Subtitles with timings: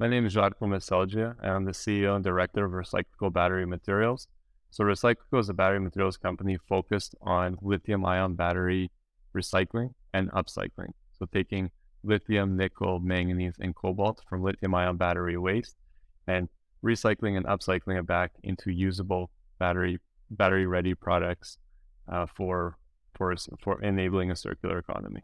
[0.00, 4.26] My name is Žarko Meseldzija, and I'm the CEO and director of RecycLiCo Battery Materials.
[4.70, 8.90] So RecycLiCo is a battery materials company focused on lithium ion battery
[9.36, 10.90] recycling and upcycling.
[11.16, 11.70] So taking
[12.02, 15.76] lithium, nickel, manganese, and cobalt from lithium ion battery waste
[16.26, 16.48] and
[16.84, 19.30] recycling and upcycling it back into usable
[19.60, 21.58] battery battery ready products
[22.08, 22.78] uh, for
[23.14, 25.20] for for enabling a circular economy.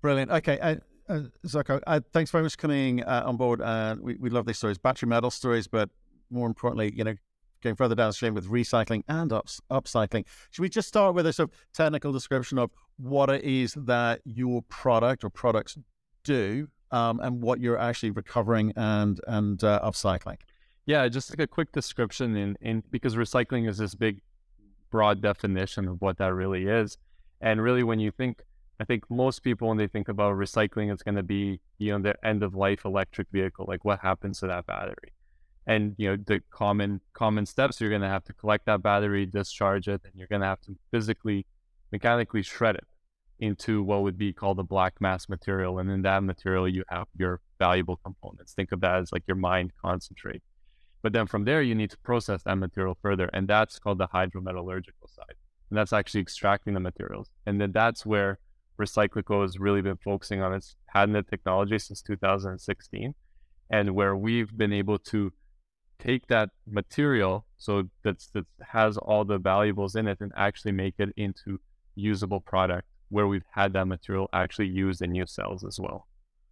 [0.00, 0.30] Brilliant.
[0.30, 0.78] Okay.
[1.10, 3.60] Uh, uh, thanks very much for coming uh, on board.
[3.60, 5.90] Uh, we, we love these stories, battery metal stories, but
[6.30, 7.14] more importantly, you know,
[7.62, 10.24] going further downstream with recycling and ups, upcycling.
[10.50, 14.20] Should we just start with a sort of technical description of what it is that
[14.24, 15.76] your product or products
[16.24, 20.38] do um, and what you're actually recovering and and uh, upcycling?
[20.86, 24.22] Yeah, just like a quick description in, in because recycling is this big
[24.90, 26.98] broad definition of what that really is.
[27.40, 28.42] And really when you think
[28.80, 32.26] I think most people when they think about recycling it's gonna be, you know, the
[32.26, 35.12] end of life electric vehicle, like what happens to that battery.
[35.66, 39.86] And you know, the common common steps you're gonna have to collect that battery, discharge
[39.86, 41.44] it, and you're gonna have to physically,
[41.92, 42.86] mechanically shred it
[43.38, 45.78] into what would be called a black mass material.
[45.78, 48.54] And in that material you have your valuable components.
[48.54, 50.42] Think of that as like your mined concentrate.
[51.02, 53.28] But then from there, you need to process that material further.
[53.32, 55.36] And that's called the hydrometallurgical side.
[55.70, 57.30] And that's actually extracting the materials.
[57.46, 58.38] And then that's where
[58.80, 63.14] RecycLiCo has really been focusing on its patented technology since 2016.
[63.70, 65.32] And where we've been able to
[65.98, 70.94] take that material, so that's, that has all the valuables in it, and actually make
[70.98, 71.60] it into
[71.94, 76.06] usable product where we've had that material actually used in new cells as well.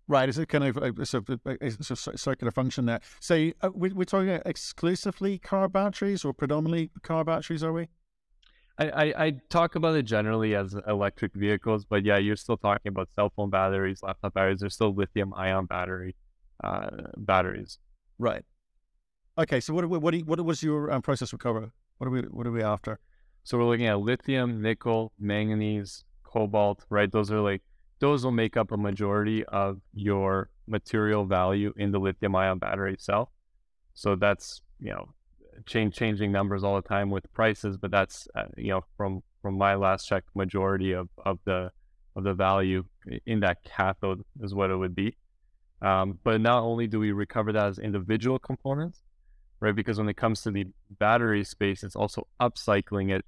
[0.06, 1.70] Right, is it kind of a, sort of a, a
[2.16, 3.00] circular function there?
[3.20, 7.88] So uh, we, we're talking exclusively car batteries or predominantly car batteries, are we?
[8.78, 12.90] I, I, I, talk about it generally as electric vehicles, but yeah, you're still talking
[12.90, 14.60] about cell phone batteries, laptop batteries.
[14.60, 16.14] They're still lithium ion battery
[16.62, 17.78] uh, batteries.
[18.18, 18.44] Right.
[19.36, 19.60] Okay.
[19.60, 21.72] So what what what, what was your um, process recover?
[21.98, 23.00] What are we what are we after?
[23.44, 26.84] So we're looking at lithium, nickel, manganese, cobalt.
[26.88, 27.10] Right.
[27.10, 27.62] Those are like
[28.00, 32.96] those will make up a majority of your material value in the lithium ion battery
[32.98, 33.32] cell.
[33.94, 35.08] So that's, you know,
[35.66, 39.56] change changing numbers all the time with prices, but that's, uh, you know, from, from
[39.56, 41.70] my last check, majority of, of the,
[42.16, 42.84] of the value
[43.26, 45.16] in that cathode is what it would be.
[45.80, 49.02] Um, but not only do we recover that as individual components,
[49.60, 49.74] right?
[49.74, 50.66] Because when it comes to the
[50.98, 53.24] battery space, it's also upcycling it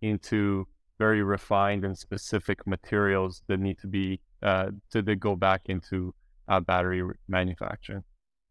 [0.00, 0.66] into
[0.98, 6.14] very refined and specific materials that need to be uh, to, go back into
[6.48, 8.02] uh, battery manufacturing.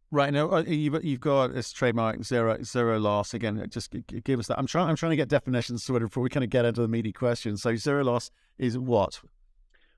[0.10, 3.66] Right now, uh, you've you've got this trademark zero zero loss again.
[3.70, 4.58] Just give us that.
[4.58, 6.88] I'm trying I'm trying to get definitions sorted before we kind of get into the
[6.88, 7.62] meaty questions.
[7.62, 9.20] So zero loss is what?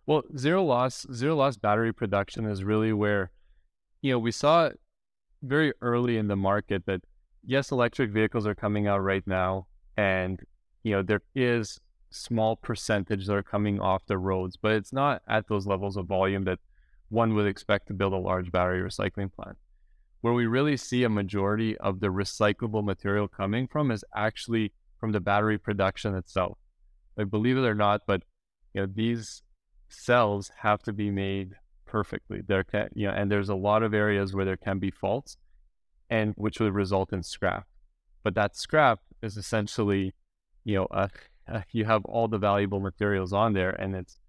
[0.08, 3.30] Well, zero loss zero loss battery production is really where,
[4.02, 4.72] you know, we saw
[5.44, 7.02] very early in the market that
[7.46, 10.40] yes, electric vehicles are coming out right now, and
[10.82, 15.22] you know there is small percentage that are coming off the roads, but it's not
[15.28, 16.58] at those levels of volume that
[17.10, 19.58] one would expect to build a large battery recycling plant.
[20.22, 25.14] Where we really see a majority of the recyclable material coming from is actually from
[25.14, 26.58] the battery production itself.
[27.18, 28.24] Like believe it or not, but
[28.74, 29.42] you know these
[29.88, 32.42] cells have to be made perfectly.
[32.46, 35.38] There can you know, and there's a lot of areas where there can be faults,
[36.10, 37.66] and which would result in scrap.
[38.24, 40.14] But that scrap is essentially,
[40.66, 41.08] you know, uh,
[41.72, 44.20] you have all the valuable materials on there and it's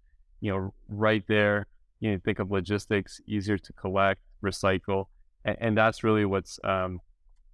[0.41, 1.67] you know right there
[2.01, 5.07] you know think of logistics easier to collect recycle
[5.45, 7.01] and, and that's really what's um,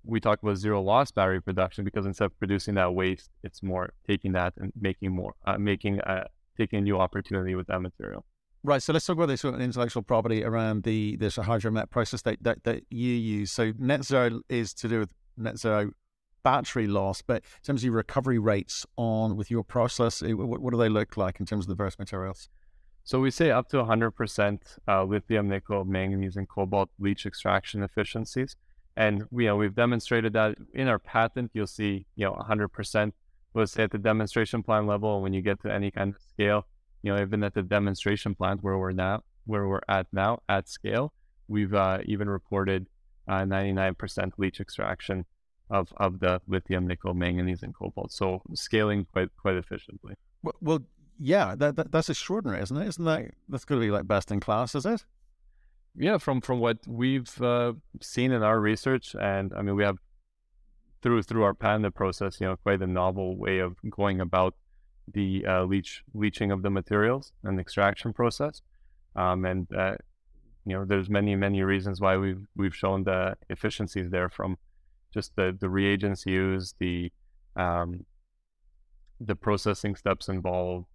[0.04, 3.92] we talk about zero loss battery production because instead of producing that waste it's more
[4.06, 6.24] taking that and making more uh, making uh,
[6.56, 8.24] taking a new opportunity with that material
[8.66, 12.64] Right, so let's talk about this intellectual property around the this hydromet process that, that,
[12.64, 13.52] that you use.
[13.52, 15.92] So net zero is to do with net zero
[16.42, 20.72] battery loss, but in terms of your recovery rates on with your process, what, what
[20.72, 22.48] do they look like in terms of the various materials?
[23.06, 24.58] So we say up to 100%
[24.88, 28.56] uh, lithium, nickel, manganese, and cobalt leach extraction efficiencies.
[28.96, 33.12] And we, you know, we've demonstrated that in our patent, you'll see, you know, 100%,
[33.54, 36.66] let's say at the demonstration plant level, when you get to any kind of scale,
[37.04, 40.68] you know, even at the demonstration plant where we're now, where we're at now at
[40.68, 41.12] scale,
[41.46, 42.88] we've uh, even reported
[43.28, 45.26] uh, 99% leach extraction
[45.70, 48.10] of, of the lithium, nickel, manganese, and cobalt.
[48.10, 50.14] So scaling quite quite efficiently.
[50.42, 50.80] Well, well
[51.18, 52.88] yeah, that, that, that's extraordinary, isn't it?
[52.88, 55.04] Isn't that that's going to be like best in class, is it?
[55.98, 57.72] Yeah, from from what we've uh,
[58.02, 59.98] seen in our research, and I mean, we have
[61.02, 64.54] through through our patent process, you know, quite a novel way of going about
[65.12, 68.60] the uh, leach leaching of the materials and extraction process.
[69.14, 69.96] Um, and uh,
[70.66, 74.58] you know, there's many many reasons why we've we've shown the efficiencies there from
[75.14, 77.10] just the the reagents used, the
[77.54, 78.04] um,
[79.20, 80.86] the processing steps involved,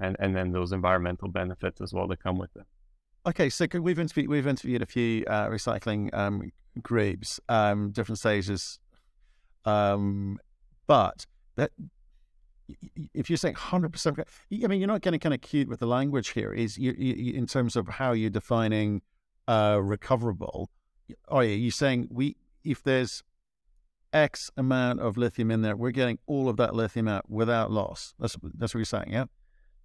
[0.00, 2.64] and and then those environmental benefits as well that come with it.
[3.26, 6.50] Okay, so we've interviewed we've interviewed a few uh, recycling um,
[6.82, 8.78] groups, um, different stages,
[9.64, 10.38] um,
[10.86, 11.26] but
[11.56, 11.70] that
[13.12, 14.24] if you're saying 100%,
[14.64, 16.52] I mean, you're not getting kind of cute with the language here.
[16.52, 19.02] Is you, you, in terms of how you're defining
[19.46, 20.70] uh, recoverable?
[21.28, 23.22] Are you saying we if there's
[24.12, 28.14] X amount of lithium in there, we're getting all of that lithium out without loss?
[28.18, 29.24] That's that's what you're saying, yeah.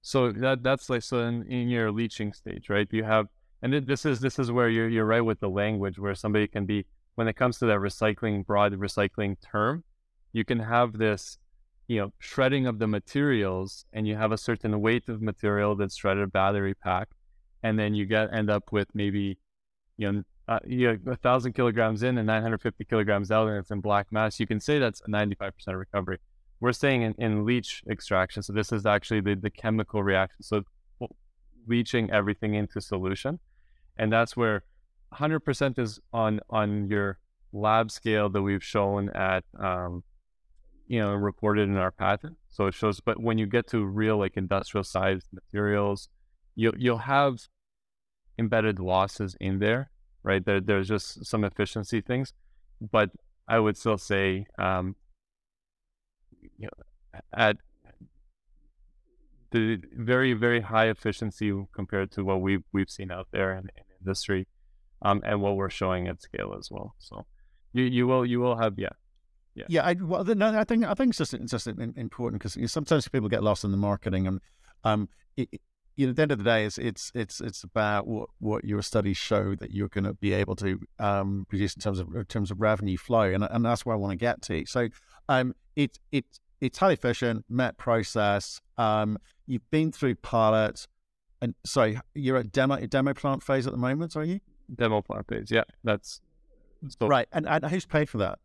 [0.02, 2.88] So that that's like so in, in your leaching stage, right?
[2.92, 3.28] You have,
[3.62, 6.66] and this is this is where you're you're right with the language, where somebody can
[6.66, 6.86] be
[7.16, 9.84] when it comes to that recycling broad recycling term,
[10.32, 11.38] you can have this
[11.90, 15.98] you know shredding of the materials and you have a certain weight of material that's
[15.98, 17.10] shredded battery pack
[17.64, 19.38] and then you get end up with maybe
[19.98, 23.72] you know uh, you know, a thousand kilograms in and 950 kilograms out and it's
[23.72, 26.20] in black mass you can say that's a 95% recovery
[26.60, 30.64] we're saying in, in leach extraction so this is actually the, the chemical reaction so
[31.68, 33.40] leaching everything into solution
[33.98, 34.64] and that's where
[35.14, 37.18] 100% is on on your
[37.52, 40.04] lab scale that we've shown at um,
[40.90, 42.36] you know, reported in our patent.
[42.50, 46.10] So it shows, but when you get to real like industrial sized materials,
[46.56, 47.38] you'll you'll have
[48.40, 49.92] embedded losses in there,
[50.24, 50.44] right?
[50.44, 52.34] There there's just some efficiency things,
[52.82, 53.12] but
[53.48, 54.96] I would still say, um,
[56.60, 57.58] you know, at
[59.52, 63.84] the very very high efficiency compared to what we've we've seen out there in, in
[64.02, 64.48] industry,
[65.02, 66.94] um, and what we're showing at scale as well.
[67.00, 67.26] So
[67.74, 68.90] you you will you will have yeah
[69.56, 69.86] yeah, yeah.
[69.86, 72.68] I, well, no, I think I think it's just it's just important because you know,
[72.68, 74.40] sometimes people get lost in the marketing, and
[74.84, 75.50] um, it,
[75.96, 78.64] you know, at the end of the day, it's it's it's it's about what, what
[78.64, 82.16] your studies show that you're going to be able to um, produce in terms of
[82.16, 84.66] in terms of revenue flow, and and that's where I want to get to.
[84.66, 84.88] So,
[85.28, 86.26] um, it it
[86.62, 88.62] it's highly efficient, met process.
[88.78, 89.18] Um,
[89.48, 90.88] you've been through pilot,
[91.42, 94.40] and sorry, you're at demo demo plant phase at the moment, are you?
[94.74, 96.22] Demo plant phase, yeah, that's
[96.88, 97.28] so, right.
[97.32, 98.40] And, and who's paid for that?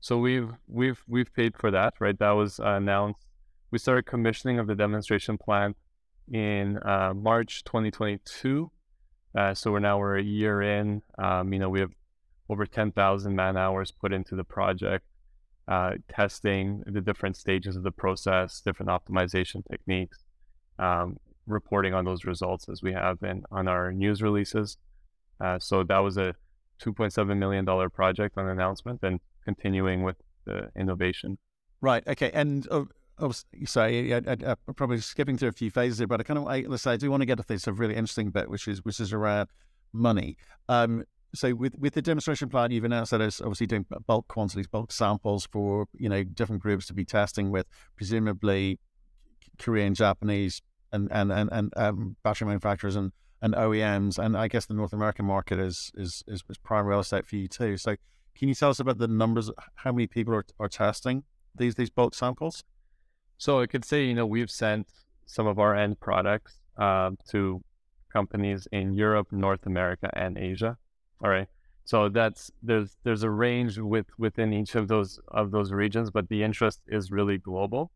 [0.00, 2.18] So we've we've we've paid for that, right?
[2.18, 3.26] That was uh, announced.
[3.70, 5.76] We started commissioning of the demonstration plant
[6.30, 8.70] in uh, March 2022.
[9.36, 11.02] Uh, so we're now we're a year in.
[11.18, 11.92] Um, you know, we have
[12.48, 15.06] over 10,000 man hours put into the project,
[15.68, 20.18] uh, testing the different stages of the process, different optimization techniques,
[20.78, 21.16] um,
[21.46, 24.76] reporting on those results as we have in on our news releases.
[25.40, 26.34] Uh, so that was a
[26.82, 31.38] 2.7 million dollar project on announcement, and continuing with the innovation.
[31.80, 32.06] Right.
[32.06, 32.30] Okay.
[32.32, 32.84] And uh,
[33.64, 36.60] sorry, I, am probably skipping through a few phases here, but I kind of I,
[36.66, 38.84] let's say I do want to get to this a really interesting bit, which is
[38.84, 39.48] which is around
[39.92, 40.36] money.
[40.68, 44.66] Um, so with with the demonstration plan, you've announced that it's obviously doing bulk quantities,
[44.66, 48.78] bulk samples for you know different groups to be testing with, presumably
[49.58, 50.60] Korean, Japanese,
[50.92, 54.92] and and and, and um, battery manufacturers and and OEMs, and I guess the North
[54.92, 57.76] American market is is is, is prime real estate for you too.
[57.76, 57.96] So
[58.34, 59.50] can you tell us about the numbers?
[59.76, 61.24] How many people are, are testing
[61.54, 62.62] these these bulk samples?
[63.38, 64.88] So I could say, you know, we've sent
[65.26, 67.62] some of our end products uh, to
[68.12, 70.76] companies in Europe, North America, and Asia.
[71.20, 71.48] All right.
[71.84, 76.28] So that's there's there's a range with within each of those of those regions, but
[76.28, 77.90] the interest is really global.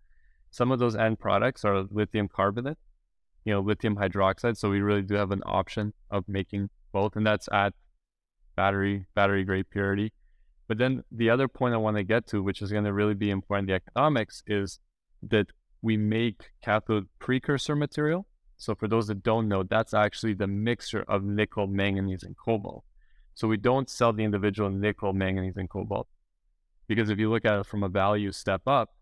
[0.50, 2.78] Some of those end products are lithium carbonate,
[3.44, 4.56] you know, lithium hydroxide.
[4.56, 7.74] So we really do have an option of making both, and that's at
[8.56, 10.12] battery battery grade purity.
[10.68, 13.14] But then the other point I want to get to, which is going to really
[13.14, 14.80] be important, the economics, is
[15.22, 15.46] that
[15.80, 18.26] we make cathode precursor material.
[18.56, 22.84] So for those that don't know, that's actually the mixture of nickel, manganese, and cobalt.
[23.36, 26.08] So we don't sell the individual nickel, manganese, and cobalt.
[26.88, 28.94] Because if you look at it from a value step up,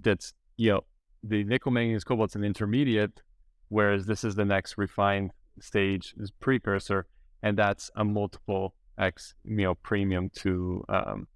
[0.00, 0.80] that's, you know,
[1.22, 3.22] the nickel, manganese, cobalt's an intermediate,
[3.68, 5.30] whereas this is the next refined
[5.60, 7.06] stage, is precursor,
[7.42, 11.26] and that's a multiple X you know premium to um,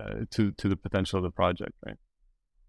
[0.00, 1.96] uh, to to the potential of the project, right?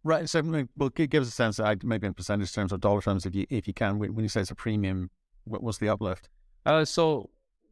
[0.03, 0.29] Right.
[0.29, 0.41] So,
[0.77, 3.67] well, give us a sense, maybe in percentage terms or dollar terms, if you if
[3.67, 3.99] you can.
[3.99, 5.09] When you say it's a premium,
[5.43, 6.29] what was the uplift?
[6.65, 7.29] Uh, so,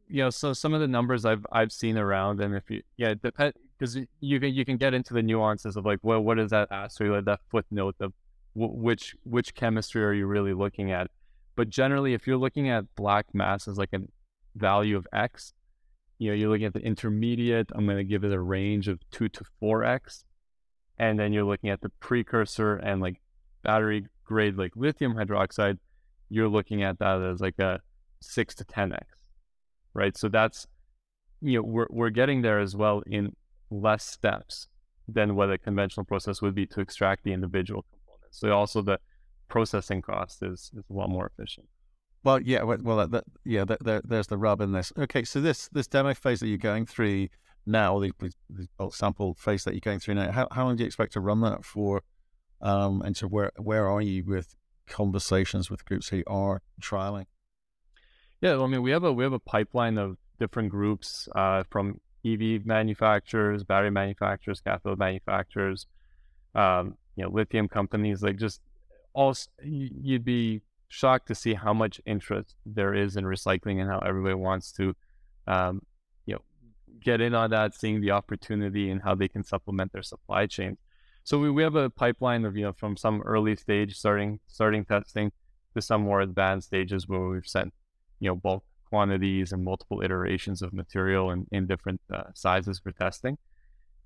[0.08, 3.14] you know, so some of the numbers I've I've seen around, and if you, yeah,
[3.14, 6.50] depend because you can you can get into the nuances of like, well, what is
[6.50, 8.12] that asterisk, like that footnote of
[8.54, 11.10] w- which which chemistry are you really looking at?
[11.56, 14.00] But generally, if you're looking at black mass as like a
[14.54, 15.52] value of X,
[16.18, 17.70] you know, you're looking at the intermediate.
[17.74, 20.24] I'm going to give it a range of two to four x,
[20.98, 23.20] and then you're looking at the precursor and like
[23.62, 25.78] battery grade like lithium hydroxide.
[26.28, 27.80] You're looking at that as like a
[28.20, 29.17] six to ten x.
[29.94, 30.16] right?
[30.16, 30.66] So that's
[31.40, 33.34] you know we're we're getting there as well in
[33.70, 34.68] less steps
[35.06, 38.40] than what a conventional process would be to extract the individual components.
[38.40, 38.98] So also the
[39.48, 41.66] processing cost is is a lot more efficient.
[42.24, 44.92] Well, yeah, well, that, yeah, there's the rub in this.
[44.98, 47.28] Okay, so this this demo phase that you're going through
[47.64, 48.12] now, the,
[48.50, 51.20] the sample phase that you're going through now, how, how long do you expect to
[51.20, 52.02] run that for?
[52.60, 54.56] Um, and so where where are you with
[54.88, 57.26] conversations with groups who are trialing?
[58.40, 61.64] Yeah, well, I mean, we have a we have a pipeline of different groups uh,
[61.70, 65.86] from EV manufacturers, battery manufacturers, cathode manufacturers,
[66.54, 68.22] um, you know, lithium companies.
[68.22, 68.60] Like just
[69.12, 73.98] all, you'd be shocked to see how much interest there is in recycling and how
[73.98, 74.94] everybody wants to,
[75.48, 75.82] um,
[76.26, 76.42] you know,
[77.00, 80.78] get in on that, seeing the opportunity and how they can supplement their supply chain.
[81.24, 84.84] So we, we have a pipeline of you know from some early stage starting starting
[84.84, 85.32] testing
[85.74, 87.74] to some more advanced stages where we've sent
[88.20, 92.90] you know bulk quantities and multiple iterations of material in, in different uh, sizes for
[92.92, 93.36] testing.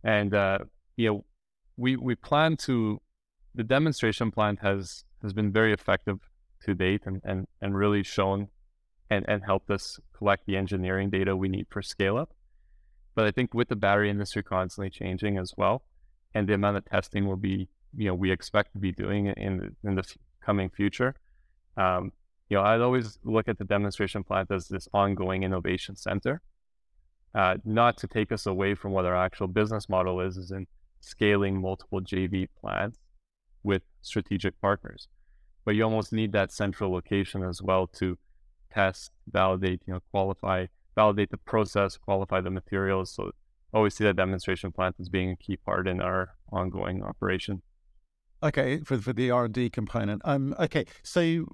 [0.05, 0.59] And uh,
[0.97, 1.25] you know,
[1.77, 3.01] we we plan to
[3.55, 6.19] the demonstration plant has has been very effective
[6.65, 8.49] to date and and, and really shown
[9.11, 12.31] and, and helped us collect the engineering data we need for scale up.
[13.15, 15.83] But I think with the battery industry constantly changing as well,
[16.35, 19.77] and the amount of testing will be, you know, we expect to be doing in
[19.85, 20.05] in the
[20.45, 21.15] coming future,
[21.77, 22.11] um,
[22.53, 26.43] you know, I'd always look at the demonstration plant as this ongoing innovation center,
[27.35, 30.67] uh, not to take us away from what our actual business model is, is in
[31.01, 32.99] scaling multiple JV plants
[33.63, 35.09] with strategic partners.
[35.65, 38.19] But you almost need that central location as well to
[38.71, 43.15] test, validate, you know, qualify, validate the process, qualify the materials.
[43.15, 43.31] So
[43.73, 47.63] always see that demonstration plant as being a key part in our ongoing operation.
[48.43, 50.21] Okay, for for the R and D component.
[50.25, 51.47] Um, okay, so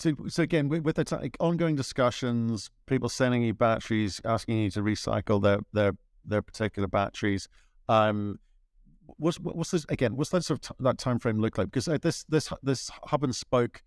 [0.00, 4.80] so, so again, with, the t- ongoing discussions, people sending you batteries, asking you to
[4.82, 5.92] recycle their their
[6.24, 7.48] their particular batteries.
[7.88, 8.38] Um,
[9.16, 10.16] what's what's this again?
[10.16, 11.68] What's that sort of t- that time frame look like?
[11.68, 13.82] Because uh, this this this hub and spoke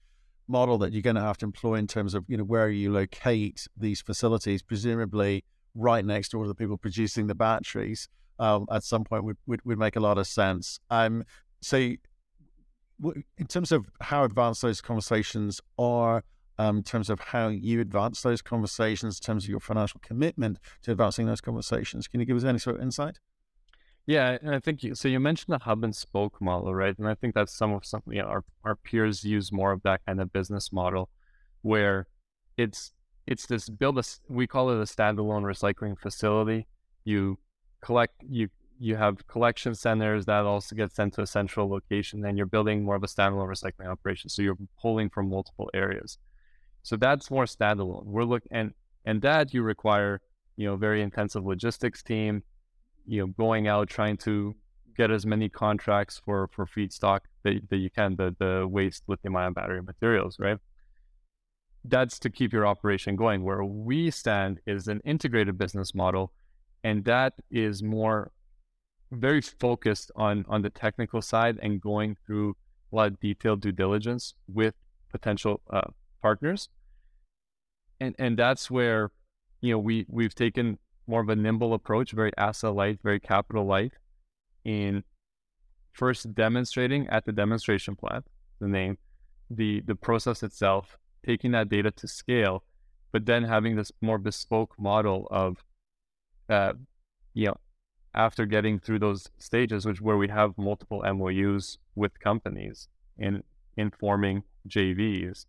[0.47, 2.91] model that you're going to have to employ in terms of you know where you
[2.91, 5.43] locate these facilities, presumably
[5.75, 8.07] right next door to the people producing the batteries.
[8.39, 10.79] Um, at some point would, would, would make a lot of sense.
[10.89, 11.23] Um,
[11.61, 11.93] so
[13.37, 16.23] in terms of how advanced those conversations are,
[16.57, 20.59] um, in terms of how you advance those conversations, in terms of your financial commitment
[20.83, 23.19] to advancing those conversations, can you give us any sort of insight?
[24.07, 25.07] Yeah, and I think you, so.
[25.07, 26.97] You mentioned the hub and spoke model, right?
[26.97, 29.83] And I think that's some of something you know, our our peers use more of
[29.83, 31.09] that kind of business model,
[31.61, 32.07] where
[32.57, 32.93] it's
[33.27, 36.67] it's this build a we call it a standalone recycling facility.
[37.03, 37.37] You
[37.81, 38.49] collect you
[38.81, 42.83] you have collection centers that also get sent to a central location, and you're building
[42.83, 44.27] more of a standalone recycling operation.
[44.27, 46.17] So you're pulling from multiple areas.
[46.81, 48.05] So that's more standalone.
[48.05, 48.73] We're looking and
[49.05, 50.19] and that you require,
[50.57, 52.43] you know, very intensive logistics team,
[53.05, 54.55] you know, going out trying to
[54.97, 59.35] get as many contracts for for feedstock that, that you can, the the waste lithium
[59.35, 60.57] ion battery materials, right?
[61.85, 63.43] That's to keep your operation going.
[63.43, 66.33] Where we stand is an integrated business model,
[66.83, 68.31] and that is more
[69.11, 72.55] very focused on on the technical side and going through
[72.91, 74.75] a lot of detailed due diligence with
[75.09, 75.81] potential uh,
[76.21, 76.69] partners.
[77.99, 79.11] And and that's where
[79.61, 80.77] you know we we've taken
[81.07, 83.93] more of a nimble approach very asset light very capital light
[84.63, 85.03] in
[85.93, 88.25] first demonstrating at the demonstration plant
[88.59, 88.97] the name
[89.49, 92.63] the the process itself taking that data to scale
[93.11, 95.57] but then having this more bespoke model of
[96.49, 96.73] uh,
[97.33, 97.57] you know
[98.13, 102.87] after getting through those stages, which where we have multiple MOUs with companies
[103.17, 103.43] in
[103.77, 105.45] in forming JVs,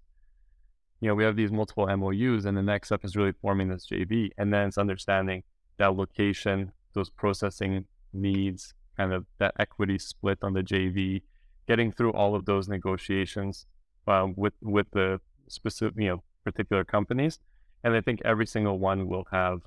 [1.01, 3.87] you know, we have these multiple MOUs, and the next step is really forming this
[3.87, 5.43] JV, and then it's understanding
[5.79, 11.23] that location, those processing needs, kind of that equity split on the JV,
[11.67, 13.67] getting through all of those negotiations
[14.07, 17.41] um, with with the specific, you know, particular companies,
[17.83, 19.63] and I think every single one will have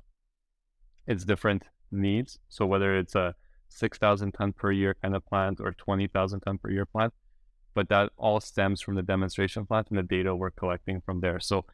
[1.06, 2.38] its different needs.
[2.48, 3.34] So whether it's a
[3.68, 7.12] 6,000 ton per year kind of plant or 20,000 ton per year plant,
[7.74, 11.38] but that all stems from the demonstration plant and the data we're collecting from there.
[11.40, 11.66] So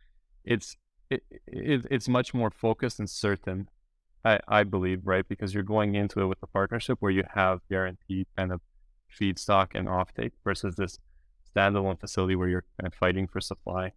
[0.45, 0.77] it's
[1.11, 3.69] it, it it's much more focused and certain,
[4.25, 5.27] I, I believe, right?
[5.29, 8.61] Because you're going into it with a partnership where you have guaranteed kind of
[9.19, 10.99] feedstock and offtake versus this
[11.55, 13.93] standalone facility where you're kind of fighting for supply.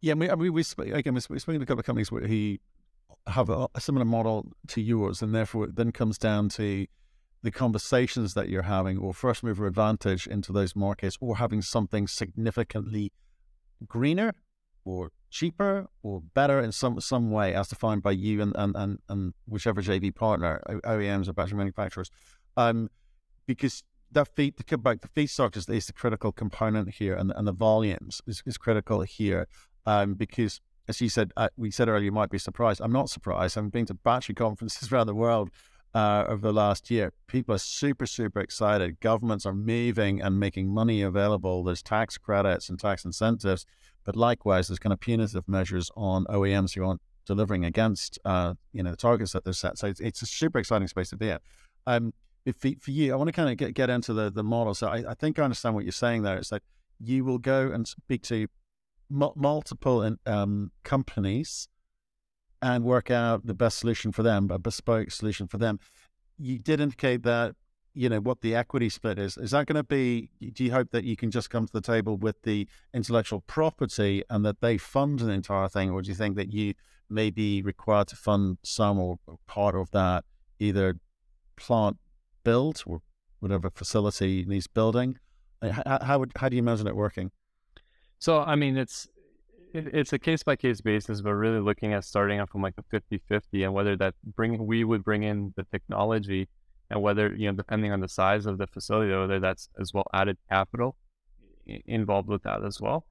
[0.00, 2.26] Yeah, I mean, we, we, again, we, we spoke to a couple of companies where
[2.26, 2.60] he
[3.26, 6.86] have a, a similar model to yours, and therefore it then comes down to
[7.42, 12.06] the conversations that you're having, or first mover advantage into those markets, or having something
[12.06, 13.12] significantly
[13.86, 14.34] greener
[14.84, 18.98] or cheaper or better in some some way as defined by you and and and,
[19.08, 22.10] and whichever JV partner, OEMs or battery manufacturers,
[22.56, 22.88] um,
[23.46, 27.46] because that feed the back the feedstock is, is the critical component here, and and
[27.46, 29.46] the volumes is, is critical here,
[29.86, 32.80] um, because as you said, uh, we said earlier, you might be surprised.
[32.82, 33.56] I'm not surprised.
[33.56, 35.50] I've been to battery conferences around the world
[35.94, 37.12] uh, over the last year.
[37.28, 39.00] People are super, super excited.
[39.00, 41.62] Governments are moving and making money available.
[41.64, 43.64] There's tax credits and tax incentives,
[44.04, 48.82] but likewise, there's kind of punitive measures on OEMs who aren't delivering against uh, you
[48.82, 49.78] know the targets that they're set.
[49.78, 51.38] So it's, it's a super exciting space to be in.
[51.86, 52.12] Um,
[52.58, 54.74] for, for you, I want to kind of get, get into the the model.
[54.74, 56.36] So I, I think I understand what you're saying there.
[56.36, 56.62] It's that
[56.98, 58.48] you will go and speak to
[59.10, 61.68] m- multiple um, companies
[62.62, 65.78] and work out the best solution for them, a bespoke solution for them.
[66.38, 67.54] You did indicate that
[67.92, 69.36] you know what the equity split is.
[69.36, 70.30] Is that going to be?
[70.52, 74.22] Do you hope that you can just come to the table with the intellectual property
[74.30, 76.74] and that they fund the entire thing, or do you think that you
[77.08, 80.24] may be required to fund some or part of that,
[80.58, 80.96] either
[81.56, 81.98] plant
[82.44, 83.02] build or
[83.40, 85.18] whatever facility needs building?
[85.60, 87.32] How, how would how do you imagine it working?
[88.20, 89.08] So I mean, it's
[89.72, 92.74] it, it's a case by case basis, but really looking at starting off from like
[92.78, 96.48] a 50 50 and whether that bring we would bring in the technology
[96.90, 100.04] and whether, you know, depending on the size of the facility, whether that's as well
[100.12, 100.96] added capital
[101.86, 103.06] involved with that as well.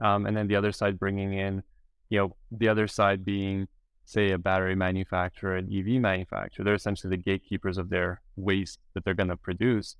[0.00, 1.62] Um, and then the other side bringing in,
[2.08, 3.66] you know, the other side being,
[4.04, 6.64] say, a battery manufacturer and EV manufacturer.
[6.64, 9.96] They're essentially the gatekeepers of their waste that they're going to produce.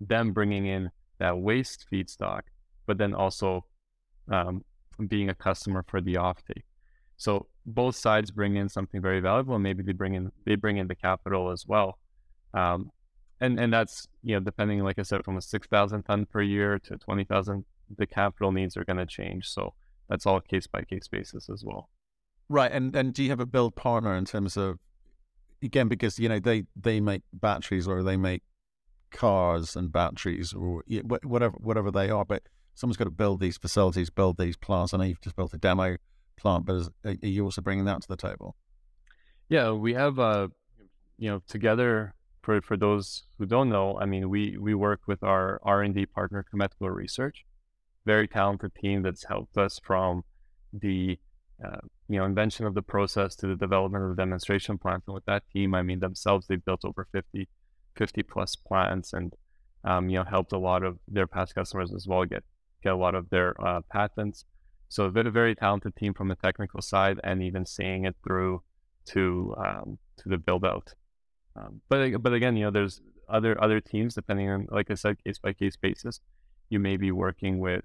[0.00, 2.42] Them bringing in that waste feedstock,
[2.86, 3.66] but then also
[4.30, 4.64] um,
[5.08, 6.64] being a customer for the offtake.
[7.16, 10.78] So both sides bring in something very valuable, and maybe they bring in they bring
[10.78, 11.98] in the capital as well.
[12.54, 12.90] Um,
[13.40, 16.42] and and that's you know depending, like I said, from a six thousand ton per
[16.42, 17.64] year to twenty thousand,
[17.96, 19.48] the capital needs are going to change.
[19.48, 19.74] So
[20.08, 21.90] that's all case by case basis as well.
[22.48, 24.78] Right, and and do you have a build partner in terms of
[25.62, 28.42] again because you know they they make batteries or they make
[29.10, 30.82] cars and batteries or
[31.22, 32.42] whatever whatever they are, but
[32.80, 34.94] someone's got to build these facilities, build these plants.
[34.94, 35.98] I know you've just built a demo
[36.38, 38.56] plant, but is, are you also bringing that to the table?
[39.50, 40.48] Yeah, we have, uh,
[41.18, 45.22] you know, together for, for those who don't know, I mean, we, we work with
[45.22, 47.44] our R&D partner, Kemetco Research,
[48.06, 50.24] very talented team that's helped us from
[50.72, 51.18] the,
[51.62, 55.02] uh, you know, invention of the process to the development of the demonstration plant.
[55.06, 57.46] And with that team, I mean, themselves, they've built over 50,
[57.96, 59.34] 50 plus plants and,
[59.84, 62.42] um, you know, helped a lot of their past customers as well get
[62.82, 64.44] get a lot of their uh, patents.
[64.88, 68.62] So a very, very talented team from the technical side, and even seeing it through
[69.06, 70.94] to um, to the build out.
[71.56, 75.22] Um, but but again, you know, there's other other teams depending on, like I said,
[75.24, 76.20] case by case basis.
[76.68, 77.84] You may be working with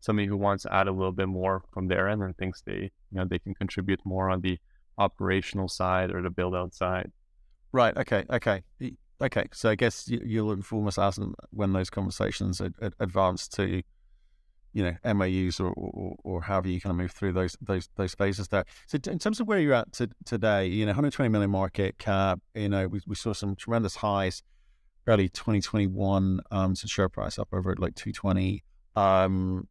[0.00, 2.90] somebody who wants to add a little bit more from their end and thinks they
[3.10, 4.58] you know they can contribute more on the
[4.98, 7.10] operational side or the build out side.
[7.72, 7.96] Right.
[7.96, 8.24] Okay.
[8.30, 8.62] Okay.
[9.20, 9.48] Okay.
[9.52, 11.18] So I guess you, will inform us as
[11.50, 12.60] when those conversations
[13.00, 13.82] advance to
[14.72, 18.14] you know MOUs or, or, or however you kind of move through those those those
[18.14, 18.64] phases there.
[18.86, 22.40] So in terms of where you're at to, today, you know, 120 million market cap.
[22.54, 24.42] You know, we, we saw some tremendous highs
[25.06, 26.40] early 2021.
[26.50, 28.62] Um, so share price up over like 220.
[28.96, 29.68] Um,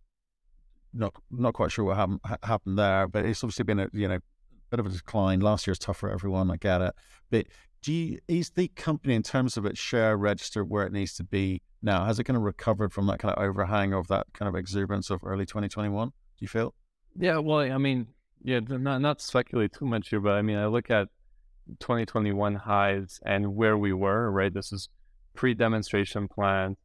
[0.93, 4.19] not not quite sure what happened happened there, but it's obviously been a you know
[4.69, 5.39] bit of a decline.
[5.39, 6.51] Last year's tough for everyone.
[6.51, 6.93] I get it,
[7.29, 7.45] but
[7.81, 11.23] do you, is the company in terms of its share register where it needs to
[11.23, 12.05] be now?
[12.05, 15.09] Has it kind of recovered from that kind of overhang of that kind of exuberance
[15.09, 16.09] of early 2021?
[16.09, 16.75] Do you feel?
[17.17, 18.07] Yeah, well, I mean,
[18.43, 21.07] yeah, not not speculate too much here, but I mean, I look at
[21.79, 24.31] 2021 highs and where we were.
[24.31, 24.89] Right, this is
[25.35, 26.77] pre-demonstration plan.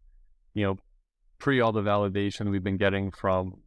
[0.54, 0.76] You know,
[1.38, 3.60] pre all the validation we've been getting from,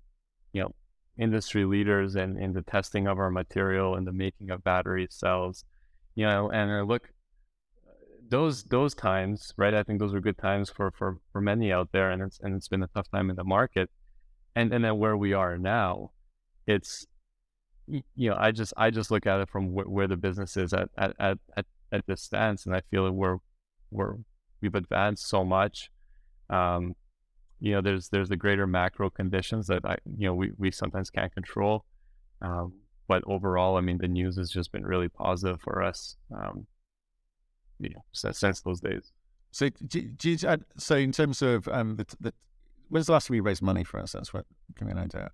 [0.51, 0.71] you know,
[1.17, 5.63] industry leaders and in the testing of our material and the making of battery cells.
[6.15, 7.09] You know, and I look
[8.29, 9.73] those those times, right?
[9.73, 12.55] I think those were good times for for for many out there, and it's and
[12.55, 13.89] it's been a tough time in the market,
[14.55, 16.11] and and then where we are now,
[16.67, 17.05] it's
[17.87, 20.73] you know I just I just look at it from wh- where the business is
[20.73, 23.37] at at at at, at this stance, and I feel that we're
[23.91, 24.15] we're
[24.61, 25.89] we've advanced so much.
[26.49, 26.95] Um,
[27.59, 31.09] you know, there's there's the greater macro conditions that I you know we we sometimes
[31.09, 31.85] can't control.
[32.41, 32.73] Um,
[33.07, 36.15] but overall, I mean, the news has just been really positive for us.
[36.31, 36.67] Um,
[37.79, 39.11] you know, since those days.
[39.51, 40.37] So, do, do you,
[40.77, 42.33] so in terms of um, the, the,
[42.89, 44.11] when's the last time you raised money for us?
[44.11, 44.45] That's what
[44.77, 45.31] give me an idea.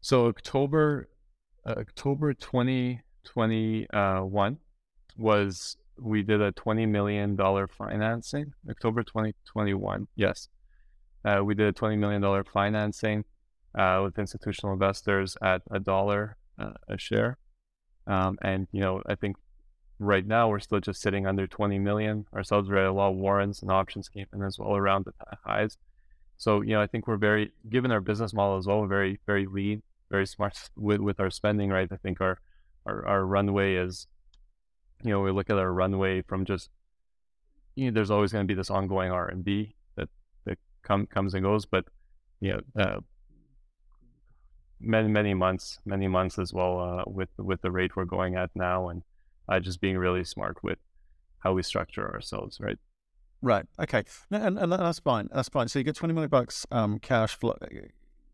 [0.00, 1.08] So October,
[1.64, 4.58] uh, October twenty twenty one
[5.16, 8.52] was we did a twenty million dollar financing.
[8.68, 10.48] October twenty twenty one, yes,
[11.24, 13.24] uh, we did a twenty million dollar financing.
[13.76, 17.38] uh, with institutional investors at a dollar uh, a share.
[18.06, 19.36] Um, and you know, I think
[19.98, 22.68] right now we're still just sitting under 20 million ourselves.
[22.68, 25.12] We're at a lot of warrants and options came in as well around the
[25.44, 25.78] highs.
[26.36, 29.46] So you know, I think we're very, given our business model as well, very very
[29.46, 31.70] lean, very smart with with our spending.
[31.70, 32.38] Right, I think our
[32.84, 34.06] our, our runway is,
[35.02, 36.70] you know, we look at our runway from just,
[37.74, 40.08] you know, there's always going to be this ongoing R and D that
[40.44, 41.86] that come, comes and goes, but
[42.40, 43.00] you know, uh,
[44.78, 48.50] many many months, many months as well uh, with with the rate we're going at
[48.54, 49.02] now, and
[49.48, 50.78] uh, just being really smart with
[51.40, 52.78] how we structure ourselves, right?
[53.42, 53.66] Right.
[53.78, 54.04] Okay.
[54.30, 55.28] And, and that's fine.
[55.32, 55.68] That's fine.
[55.68, 57.56] So you get twenty million bucks um, cash flow.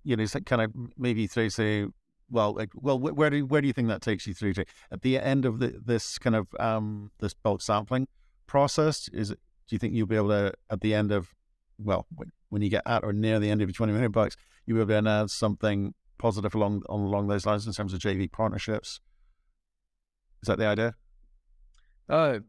[0.04, 1.92] You know, kind of maybe through to
[2.30, 5.02] well, like, well, where do where do you think that takes you through to at
[5.02, 8.08] the end of the, this kind of um, this bulk sampling
[8.46, 9.08] process?
[9.12, 9.38] Is it?
[9.68, 11.34] Do you think you'll be able to at the end of
[11.78, 12.06] well,
[12.48, 14.80] when you get at or near the end of your twenty million bucks, you'll be
[14.80, 19.00] able to announce something positive along along those lines in terms of JV partnerships?
[20.42, 20.94] Is that the idea?
[22.12, 22.40] Uh,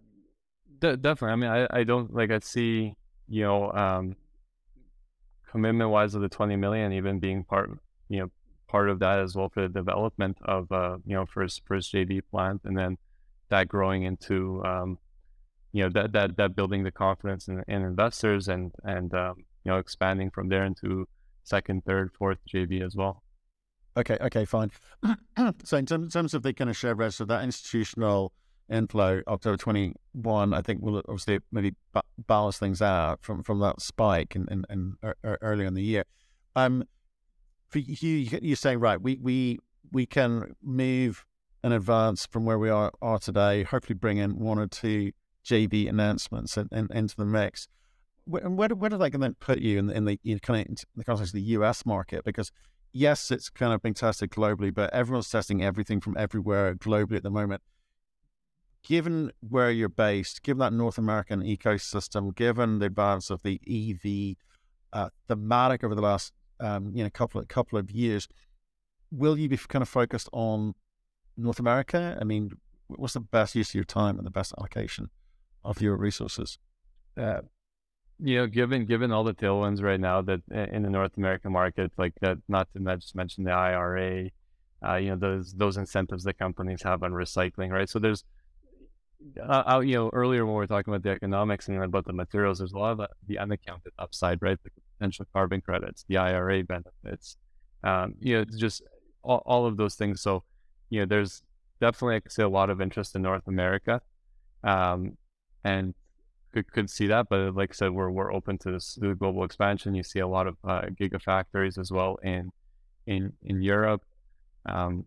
[0.80, 1.32] de- definitely.
[1.32, 2.95] I mean, I, I don't like I see
[3.30, 4.15] you know um,
[5.49, 7.71] commitment wise of the twenty million even being part
[8.10, 8.32] you know
[8.67, 12.21] part of that as well for the development of uh, you know first first JV
[12.30, 12.97] plant and then
[13.49, 14.97] that growing into um,
[15.71, 19.71] you know that that that building the confidence in, in investors and and um, you
[19.71, 21.08] know expanding from there into
[21.43, 23.23] second, third, fourth JV as well.
[23.95, 24.71] Okay, okay, fine.
[25.63, 28.34] so in terms, terms of the kind of share register, that institutional
[28.69, 31.73] inflow October 21, I think will obviously maybe
[32.28, 36.04] balance things out from, from that spike and in, in, in, earlier in the year.
[36.56, 36.84] Um,
[37.69, 39.60] for you, you're saying, right, we, we,
[39.91, 41.26] we can move
[41.63, 45.12] in advance from where we are, are today, hopefully bring in one or two
[45.45, 47.67] JV announcements and, and into the mix.
[48.26, 50.76] Where, where, where do they then put you in, in the in kind of in
[50.95, 52.23] the context of the US market?
[52.23, 52.52] Because
[52.93, 57.23] yes, it's kind of being tested globally, but everyone's testing everything from everywhere globally at
[57.23, 57.62] the moment
[58.84, 64.36] given where you're based, given that North American ecosystem, given the advance of the EV
[64.91, 68.28] uh, thematic over the last um, you know couple of couple of years,
[69.12, 70.76] will you be kind of focused on
[71.38, 72.17] North America?
[72.19, 72.52] I mean,
[72.88, 75.10] what's the best use of your time and the best allocation
[75.63, 76.60] of your resources?
[77.17, 77.41] Uh,
[78.19, 81.91] you know, given given all the tailwinds right now that in the North American market,
[81.98, 84.30] like that, not to just mention the IRA,
[84.86, 87.89] uh, you know, those those incentives that companies have on recycling, right?
[87.89, 88.24] So there's
[89.41, 92.59] uh, you know, earlier when we were talking about the economics and about the materials,
[92.59, 94.57] there's a lot of the, the unaccounted upside, right?
[94.63, 97.38] The potential carbon credits, the IRA benefits,
[97.83, 98.81] um, you know, it's just
[99.23, 100.21] all, all, of those things.
[100.21, 100.43] So,
[100.89, 101.41] you know, there's
[101.81, 104.01] definitely, I could say, a lot of interest in North America,
[104.63, 105.17] um,
[105.63, 105.93] and
[106.53, 107.27] could could see that.
[107.29, 109.95] But like I said, we're we're open to this global expansion.
[109.95, 112.51] You see a lot of uh, gigafactories as well in
[113.05, 114.03] in in Europe.
[114.65, 115.05] Um,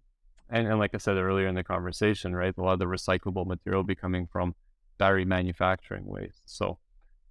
[0.49, 3.47] and, and like I said earlier in the conversation, right, a lot of the recyclable
[3.47, 4.55] material be coming from
[4.99, 6.43] battery manufacturing waste.
[6.47, 6.79] So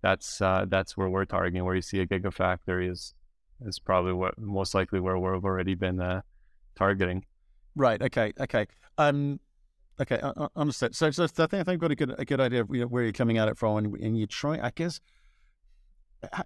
[0.02, 1.64] that's uh, that's where we're targeting.
[1.66, 3.14] Where you see a gigafactory is
[3.66, 6.22] is probably what most likely where we've already been uh,
[6.76, 7.26] targeting.
[7.76, 8.02] Right.
[8.02, 8.34] Okay.
[8.40, 8.68] Okay.
[8.98, 9.40] Um.
[10.00, 10.20] Okay.
[10.22, 10.96] I, understood.
[10.96, 13.04] So, so I think I think I've got a good a good idea of where
[13.04, 14.60] you're coming at it from, and, and you try.
[14.60, 15.00] I guess.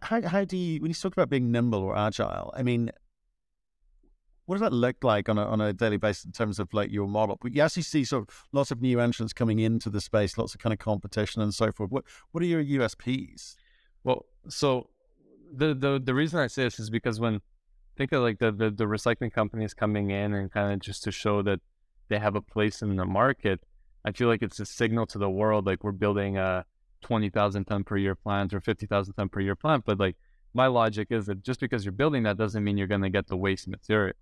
[0.02, 2.54] How, how do you when you talk about being nimble or agile?
[2.56, 2.92] I mean,
[4.50, 6.92] what does that look like on a, on a daily basis in terms of like
[6.92, 7.38] your model?
[7.40, 10.56] But you actually see sort of lots of new entrants coming into the space, lots
[10.56, 11.92] of kind of competition and so forth.
[11.92, 13.58] What what are your USPs?
[14.04, 14.90] Well, so
[15.56, 17.42] the the the reason I say this is because when
[17.96, 21.12] think of like the, the, the recycling companies coming in and kind of just to
[21.12, 21.60] show that
[22.08, 23.60] they have a place in the market,
[24.04, 26.66] I feel like it's a signal to the world like we're building a
[27.02, 30.16] twenty thousand ton per year plant or fifty thousand ton per year plant, but like
[30.56, 33.28] my logic is that just because you're building that doesn't mean you're going to get
[33.28, 34.16] the waste material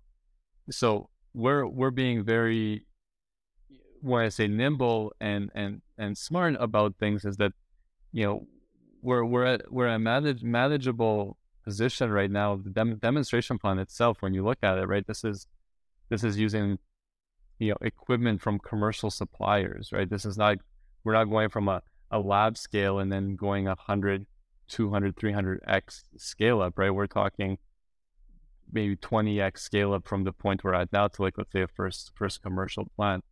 [0.70, 2.86] so we're we're being very
[4.02, 7.54] when I say nimble and and and smart about things is that
[8.12, 8.48] you know
[9.02, 12.56] we're we're at we're a manage, manageable position right now.
[12.56, 15.48] The dem- demonstration plan itself, when you look at it, right, this is
[16.10, 16.78] this is using
[17.60, 20.10] you know equipment from commercial suppliers, right?
[20.10, 20.58] This is not
[21.04, 24.26] we're not going from a, a lab scale and then going 100,
[24.68, 26.90] 200, 300x scale up, right?
[26.90, 27.58] We're talking
[28.72, 31.68] maybe 20x scale up from the point we're at now to like let's say a
[31.68, 33.24] first first commercial plant.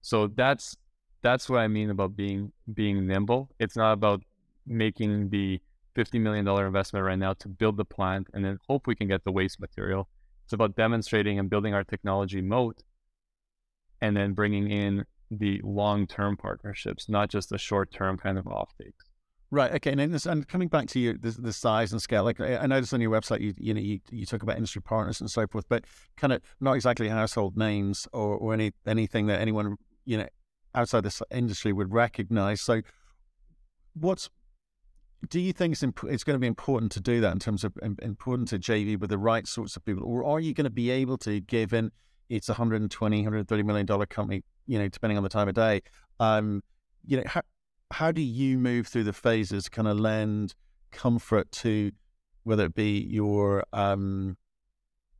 [0.00, 0.76] So that's
[1.22, 3.50] that's what I mean about being being nimble.
[3.58, 4.22] It's not about
[4.66, 5.60] making the
[5.96, 9.24] $50 million investment right now to build the plant and then hope we can get
[9.24, 10.08] the waste material.
[10.44, 12.82] It's about demonstrating and building our technology moat
[14.00, 18.44] and then bringing in the long term partnerships, not just the short term kind of
[18.44, 19.11] offtakes.
[19.52, 19.70] Right.
[19.72, 19.92] Okay.
[19.92, 22.24] And, this, and coming back to you, the, the, size and scale.
[22.24, 25.20] Like I noticed on your website, you you know you, you talk about industry partners
[25.20, 25.84] and so forth, but
[26.16, 30.26] kind of not exactly household names or, or any anything that anyone you know
[30.74, 32.62] outside this industry would recognize.
[32.62, 32.80] So,
[33.92, 34.30] what's
[35.28, 37.62] do you think it's, imp- it's going to be important to do that in terms
[37.62, 40.64] of um, important to JV with the right sorts of people, or are you going
[40.64, 41.92] to be able to, given
[42.30, 45.82] it's a 120, 130 million dollar company, you know, depending on the time of day,
[46.20, 46.62] um,
[47.04, 47.42] you know, how,
[47.92, 50.54] how do you move through the phases, kind of lend
[50.90, 51.92] comfort to
[52.44, 54.36] whether it be your um,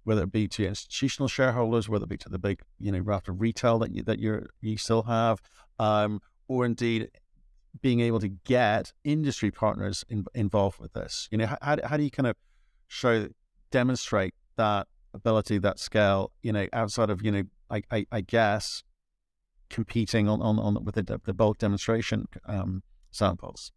[0.05, 3.29] whether it be to institutional shareholders, whether it be to the big, you know, raft
[3.29, 5.41] of retail that you that you're you still have,
[5.79, 7.11] um, or indeed
[7.81, 11.29] being able to get industry partners in, involved with this.
[11.31, 12.37] You know, how, how do you kind of
[12.89, 13.29] show
[13.71, 16.33] demonstrate that ability, that scale?
[16.43, 18.83] You know, outside of you know, I I, I guess
[19.73, 23.73] competing on, on, on with the, the bulk demonstration um, samples?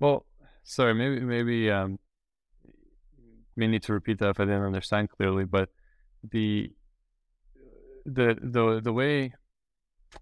[0.00, 0.26] Well,
[0.64, 1.98] sorry, maybe maybe um,
[3.56, 5.44] we need to repeat that if I didn't understand clearly.
[5.44, 5.68] But
[6.28, 6.72] the
[8.04, 9.34] the the the way,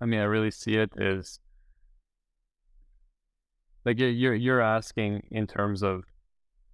[0.01, 1.41] I mean, I really see it is
[3.85, 6.05] like you're you're asking in terms of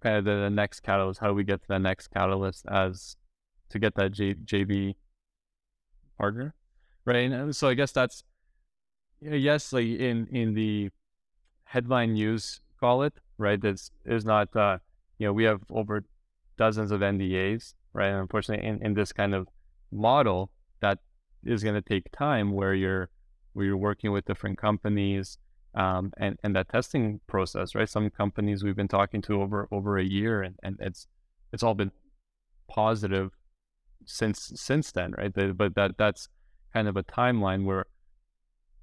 [0.01, 1.19] kind of the, the next catalyst.
[1.19, 3.15] How do we get to the next catalyst as
[3.69, 4.95] to get that J, JV
[6.17, 6.53] partner?
[7.09, 7.31] Right?
[7.31, 8.23] And so I guess that's
[9.21, 10.89] yes, like in in the
[11.63, 13.59] headline news, call it right.
[13.59, 14.77] That's is not uh,
[15.17, 16.03] you know we have over
[16.57, 18.09] dozens of NDAs, right?
[18.09, 19.47] And unfortunately, in, in this kind of
[19.91, 20.99] model, that
[21.43, 23.09] is going to take time where you're
[23.53, 25.39] where you're working with different companies
[25.73, 27.89] um, and and that testing process, right?
[27.89, 31.07] Some companies we've been talking to over over a year, and, and it's
[31.51, 31.91] it's all been
[32.69, 33.31] positive
[34.05, 35.33] since since then, right?
[35.33, 36.29] But that that's
[36.73, 37.85] kind of a timeline where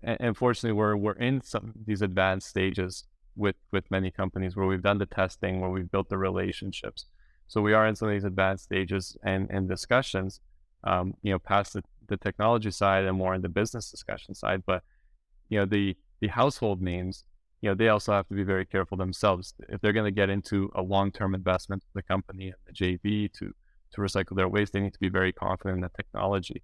[0.02, 4.98] unfortunately we're we're in some these advanced stages with with many companies where we've done
[4.98, 7.06] the testing where we've built the relationships.
[7.48, 10.40] So we are in some of these advanced stages and and discussions
[10.84, 14.62] um, you know past the, the technology side and more in the business discussion side.
[14.66, 14.82] But
[15.48, 17.24] you know the the household names
[17.60, 19.54] you know they also have to be very careful themselves.
[19.68, 23.32] If they're going to get into a long-term investment with the company and the jv
[23.34, 23.52] to
[23.92, 26.62] to recycle their waste they need to be very confident in the technology.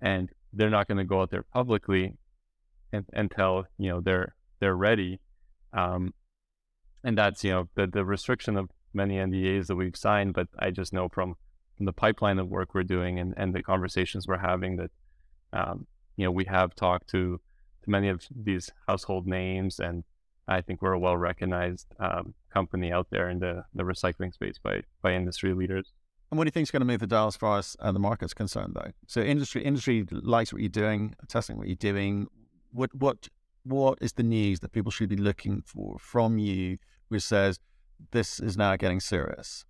[0.00, 2.14] And they're not going to go out there publicly
[2.92, 5.20] and, until you know they're they're ready.
[5.72, 6.14] Um,
[7.02, 10.34] and that's you know the the restriction of many NDAs that we've signed.
[10.34, 11.36] But I just know from
[11.76, 14.90] from the pipeline of work we're doing and, and the conversations we're having that
[15.52, 15.86] um,
[16.16, 17.40] you know we have talked to
[17.82, 20.04] to many of these household names and
[20.46, 24.58] I think we're a well recognized um, company out there in the, the recycling space
[24.62, 25.92] by by industry leaders.
[26.30, 27.92] And what do you think is going to move the dial as far as uh,
[27.92, 28.90] the market's concerned, though?
[29.06, 32.26] So industry industry likes what you're doing, testing what you're doing.
[32.72, 33.28] What what
[33.62, 37.60] what is the news that people should be looking for from you, which says
[38.10, 39.64] this is now getting serious?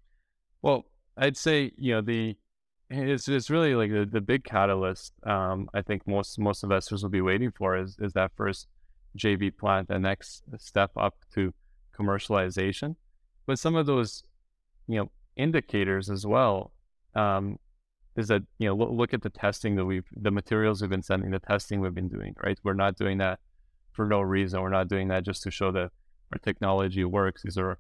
[0.62, 0.86] Well,
[1.16, 2.36] I'd say you know the
[2.90, 5.12] it's it's really like the, the big catalyst.
[5.24, 8.68] Um, I think most most investors will be waiting for is is that first
[9.18, 11.52] JV plant, the next step up to
[11.96, 12.96] commercialization.
[13.46, 14.24] But some of those,
[14.88, 16.73] you know, indicators as well
[17.14, 17.59] um,
[18.16, 21.31] is that you know look, at the testing that we've the materials we've been sending
[21.31, 22.59] the testing we've been doing right?
[22.62, 23.40] We're not doing that
[23.92, 24.61] for no reason.
[24.61, 25.90] We're not doing that just to show that
[26.33, 27.42] our technology works.
[27.42, 27.79] These are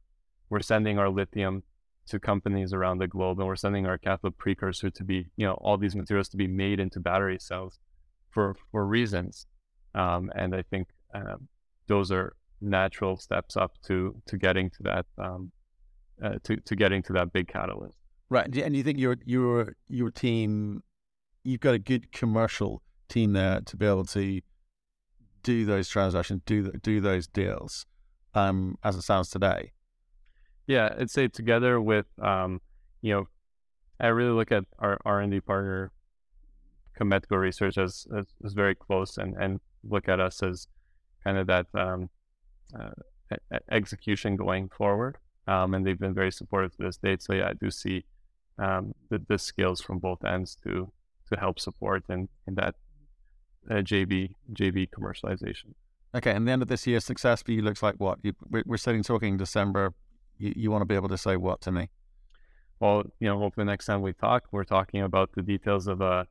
[0.50, 1.62] we're sending our lithium
[2.06, 5.54] to companies around the globe and we're sending our cathode precursor to be you know
[5.54, 7.78] all these materials to be made into battery cells
[8.30, 9.46] for for reasons.
[9.94, 11.36] Um, and i think uh,
[11.86, 15.52] those are natural steps up to to getting to that um,
[16.22, 17.98] uh, to to getting to that big catalyst.
[18.30, 20.82] Right, and you think your your your team,
[21.42, 24.40] you've got a good commercial team there to be able to
[25.42, 27.86] do those transactions, do do those deals,
[28.34, 29.72] um, as it sounds today.
[30.66, 32.60] Yeah, I'd say together with um,
[33.02, 33.28] you know,
[34.00, 35.92] I really look at our R and D partner,
[36.98, 40.66] Kemetco Research as, as, as very close, and and look at us as
[41.22, 42.08] kind of that um,
[42.78, 42.90] uh,
[43.70, 47.22] execution going forward um, and they've been very supportive to this date.
[47.22, 48.04] So yeah, I do see
[48.58, 50.92] um, the, the skills from both ends to
[51.30, 52.74] to help support in, in that
[53.70, 55.74] uh, JV JV commercialization.
[56.14, 58.18] Okay, and the end of this year, success for you looks like what?
[58.22, 59.94] You, we're sitting talking December.
[60.38, 61.90] You, you want to be able to say what to me?
[62.78, 66.26] Well, you know, hopefully next time we talk, we're talking about the details of a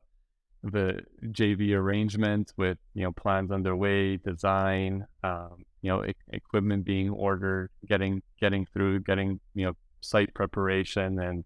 [0.62, 7.10] the JV arrangement with you know plans underway, design, um, you know e- equipment being
[7.10, 11.44] ordered, getting getting through, getting you know site preparation and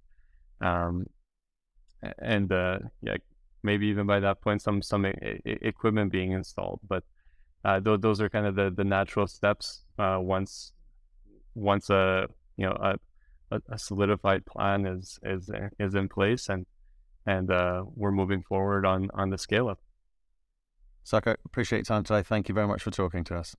[0.61, 1.07] um,
[2.21, 3.17] and uh, yeah
[3.65, 5.13] maybe even by that point some some e-
[5.45, 6.79] equipment being installed.
[6.89, 7.03] But
[7.65, 10.73] uh, th- those are kind of the the natural steps uh, once
[11.57, 12.79] once a you know
[13.51, 16.65] a, a, solidified plan is is is in place and
[17.27, 19.81] and uh, we're moving forward on on the scale up.
[21.03, 22.23] Saka, appreciate your time today.
[22.23, 23.57] Thank you very much for talking to us.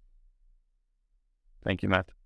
[1.64, 2.19] Thank you, Matt.